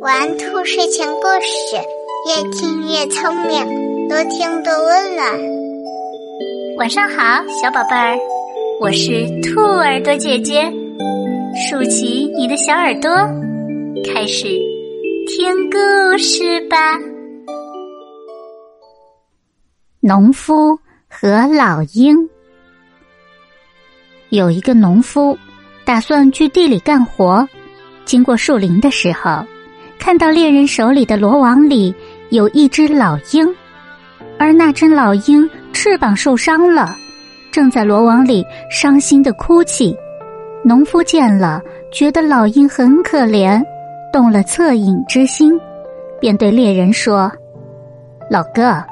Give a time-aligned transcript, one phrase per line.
[0.00, 1.76] 玩兔睡前故事，
[2.28, 5.26] 越听越聪明，多听多温暖。
[6.76, 8.18] 晚上好，小宝贝儿，
[8.82, 10.70] 我是兔耳朵姐姐，
[11.56, 13.10] 竖起你的小耳朵，
[14.04, 14.48] 开始
[15.28, 16.76] 听故事吧。
[20.00, 22.28] 农夫和老鹰。
[24.28, 25.38] 有一个农夫
[25.86, 27.48] 打算去地里干活，
[28.04, 29.44] 经过树林的时候。
[29.96, 31.94] 看到猎人手里的罗网里
[32.28, 33.48] 有一只老鹰，
[34.38, 36.94] 而那只老鹰翅膀受伤了，
[37.50, 39.96] 正在罗网里伤心的哭泣。
[40.62, 43.62] 农夫见了，觉得老鹰很可怜，
[44.12, 45.58] 动了恻隐之心，
[46.20, 47.32] 便对猎人说
[48.30, 48.84] ：“老哥，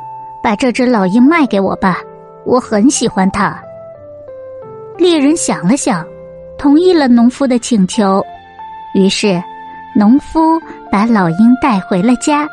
[0.43, 1.99] 把这只老鹰卖给我吧，
[2.47, 3.60] 我很喜欢它。”
[4.97, 6.07] 猎人想了想，
[6.57, 8.24] 同意了农夫的请求，
[8.95, 9.42] 于是。
[9.95, 10.59] 农夫
[10.91, 12.48] 把老鹰带回了家，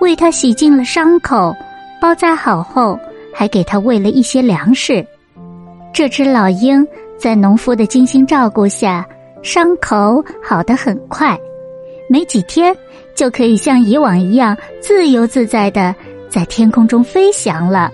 [0.00, 1.54] 为它洗净了伤口，
[2.00, 2.98] 包扎好后，
[3.32, 5.06] 还给它喂了一些粮食。
[5.92, 6.84] 这只老鹰
[7.16, 9.06] 在农夫的精心照顾下，
[9.44, 11.38] 伤口好得很快，
[12.10, 12.74] 没几天
[13.14, 15.94] 就可以像以往一样自由自在的
[16.28, 17.92] 在天空中飞翔了。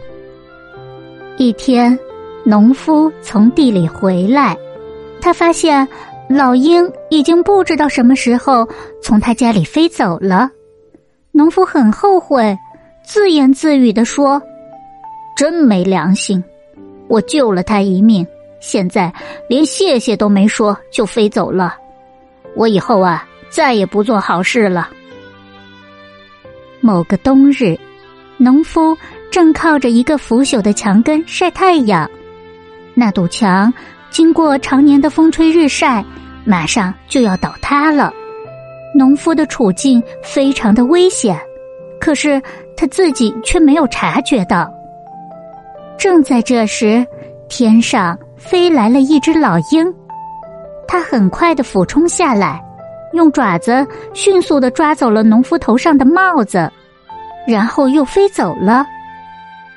[1.37, 1.99] 一天，
[2.43, 4.57] 农夫从地里回来，
[5.21, 5.87] 他发现。
[6.35, 8.67] 老鹰已经不知道什么时候
[9.03, 10.51] 从他家里飞走了，
[11.31, 12.57] 农夫很后悔，
[13.05, 14.41] 自言自语的说
[15.37, 16.43] ：“真没良心，
[17.09, 18.27] 我救了他一命，
[18.61, 19.13] 现在
[19.49, 21.77] 连谢谢都没说就飞走了，
[22.55, 24.89] 我以后啊再也不做好事了。”
[26.81, 27.79] 某个冬日，
[28.39, 28.97] 农夫
[29.31, 32.11] 正靠着一个腐朽的墙根晒太阳，
[32.95, 33.73] 那堵墙
[34.11, 36.03] 经过常年的风吹日晒。
[36.45, 38.13] 马上就要倒塌了，
[38.95, 41.39] 农夫的处境非常的危险，
[42.01, 42.41] 可是
[42.77, 44.73] 他自己却没有察觉到。
[45.97, 47.07] 正在这时，
[47.49, 49.95] 天上飞来了一只老鹰，
[50.89, 52.61] 它很快的俯冲下来，
[53.13, 56.69] 用爪子迅速的抓走了农夫头上的帽子，
[57.47, 58.85] 然后又飞走了。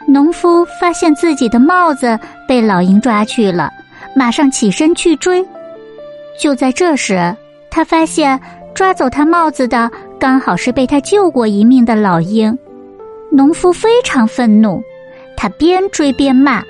[0.08, 3.72] 农夫发现自己的帽子被老鹰抓去了，
[4.16, 5.46] 马上起身去追。
[6.38, 7.36] 就在这时，
[7.70, 8.40] 他发现
[8.74, 12.58] 抓走他帽子的刚好是被他救过一命的老鹰。
[13.32, 14.82] 农夫非常愤怒，
[15.36, 16.64] 他边追边骂：“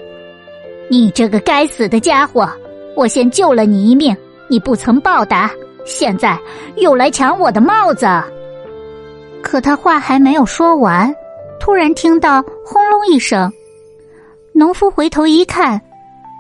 [0.90, 2.50] 你这个该死的家伙！
[2.96, 4.16] 我先救了你一命，
[4.48, 5.52] 你不曾报答，
[5.86, 6.40] 现在
[6.78, 8.08] 又来抢我的帽子！”
[9.44, 11.14] 可他话还没有说完，
[11.60, 13.52] 突然听到轰隆一声，
[14.54, 15.80] 农夫回头一看，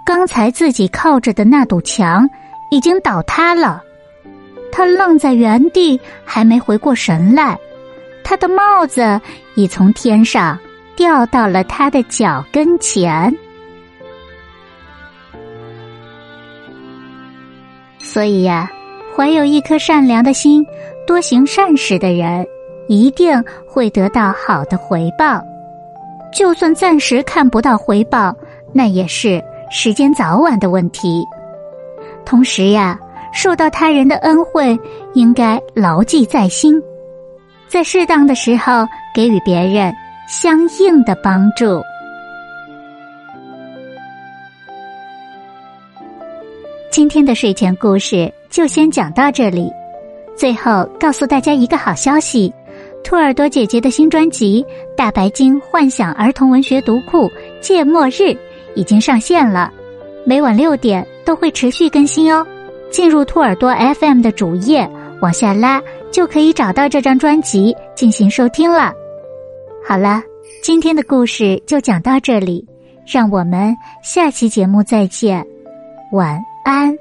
[0.06, 2.28] 刚才自己靠着的那堵墙。
[2.72, 3.84] 已经倒塌了，
[4.72, 7.58] 他愣在原地，还没回过神来，
[8.24, 9.20] 他的帽子
[9.56, 10.58] 已从天上
[10.96, 13.34] 掉到了他的脚跟前。
[18.00, 18.70] 所以呀，
[19.16, 20.66] 怀有一颗善良的心、
[21.06, 22.46] 多行善事的人，
[22.88, 25.42] 一定会得到好的回报。
[26.34, 28.36] 就算暂时看不到回报，
[28.74, 31.26] 那也是时间早晚的问题。
[32.25, 33.00] 同时呀，
[33.31, 34.78] 受到他人的恩惠，
[35.13, 36.81] 应该牢记在心，
[37.68, 39.94] 在适当的时候给予别人
[40.28, 41.81] 相应的帮助。
[46.90, 49.69] 今天的睡前故事就先讲到这里。
[50.35, 52.53] 最后告诉大家一个好消息：
[53.03, 54.66] 兔耳朵姐姐的新专辑
[54.96, 57.30] 《大白鲸幻想儿童文学读库
[57.62, 58.24] 芥末日》
[58.75, 59.72] 已经上线了。
[60.25, 62.46] 每晚六点都会持续更新哦，
[62.91, 64.90] 进入兔耳朵 FM 的主页，
[65.22, 65.81] 往下拉
[66.12, 68.94] 就可以找到这张专辑进行收听了。
[69.85, 70.22] 好了，
[70.64, 72.66] 今天的故事就讲到这里，
[73.06, 75.46] 让我们下期节目再见，
[76.12, 76.96] 晚安。